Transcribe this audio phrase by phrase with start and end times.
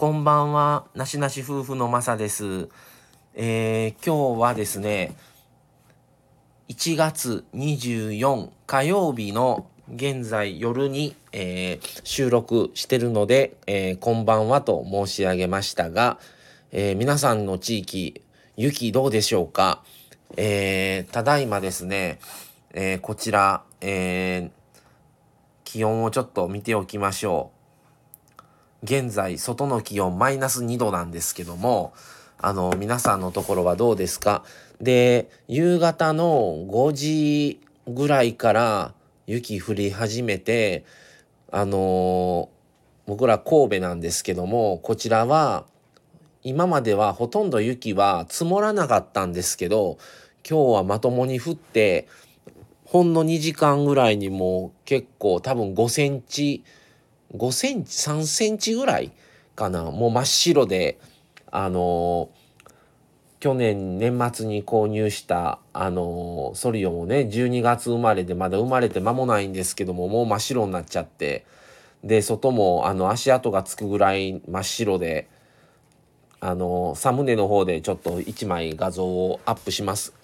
[0.00, 2.70] こんばんは、なしなし夫婦のまさです。
[3.34, 5.14] えー、今日はですね、
[6.70, 16.18] 1月24火曜日の現在夜に、えー、収録してるので、えー、こんばんはと申し上げましたが、
[16.72, 18.22] え、皆さんの地域、
[18.56, 19.84] 雪どうでしょうか？
[20.38, 22.20] え、ただいまですね、
[22.72, 24.50] え、こちら、え、
[25.64, 27.59] 気温をちょっと見ておきましょう。
[28.82, 31.92] 現在、外の気温マイナス2度なんですけども、
[32.38, 34.42] あの、皆さんのところはどうですか？
[34.80, 38.94] で、夕方の5時ぐらいから
[39.26, 40.84] 雪降り始めて、
[41.52, 42.48] あの
[43.06, 45.66] 僕ら神戸なんですけども、こちらは、
[46.42, 49.98] 今まではほとんど雪は積もらなかったんですけど、
[50.48, 52.08] 今日はまともに降って、
[52.86, 56.64] ほんの2時間ぐらいにも結構多分5センチ
[57.34, 59.12] 5センチ3センチぐらい
[59.54, 59.84] かな。
[59.90, 60.98] もう真っ白で
[61.50, 62.30] あの
[63.38, 71.44] 去年年末に購入したあのソリオもね12月生まれでまだ生まれて間もないんですけどももう真っ白になっちゃって。
[72.02, 75.28] で外もあの足跡がつくぐらい真っ白で
[76.40, 80.14] あのサムネの方でちょっと1枚画像をアップします。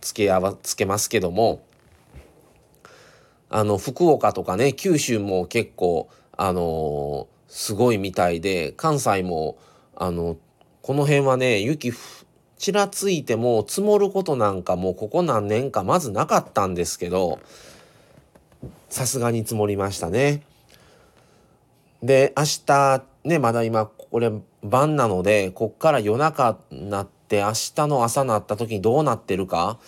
[0.00, 1.62] つけ合わつけますけども
[3.56, 9.56] あの、福岡とかね、九州も結構、あの、すごいみたいで、関西も、
[9.94, 10.36] あの、
[10.82, 11.92] この辺はね、雪
[12.58, 17.38] ちらついても積もることなんかもうここ何年かまずなかったんですけど、
[18.88, 20.42] さすがに積もりましたね。
[22.02, 24.30] で、明日、ね、まだ今、これ
[24.62, 29.78] 晩なので、こっから夜中なって、明日の朝なった時にどうなってるか、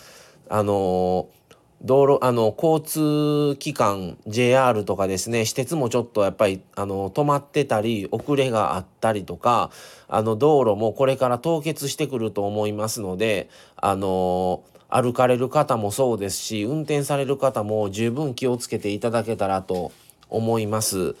[0.49, 1.37] あのー
[1.83, 9.69] 道路、あの、交通機関、JR とかですね、私鉄もちょっとやっぱり、あの、止まってたり、遅れがあったりとか、
[10.07, 19.91] あの、道路もこれから凍結してくると思いますので、あの、歩かれる方もそうですし、運転される方も十分気をつけていただけたらと
[20.29, 21.15] 思います。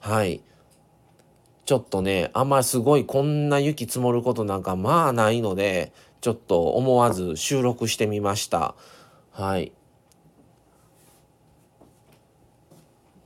[0.00, 0.42] はい。
[1.64, 8.74] ちょっとね、あんますごいこんな雪積もることなんかまあないので、ちょっと思わず収録してみました。
[9.32, 9.72] はい。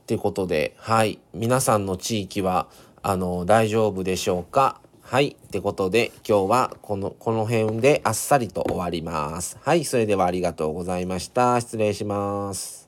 [0.03, 1.19] ってことで、はい。
[1.33, 2.67] 皆さんの地域は、
[3.01, 4.79] あの、大丈夫でしょうか？
[5.01, 5.35] はい。
[5.41, 9.57] ってことで、今日はこの、この辺であっさりと終わります。
[9.61, 9.83] はい。
[9.83, 11.59] それではありがとうございました。
[11.59, 12.86] 失礼します。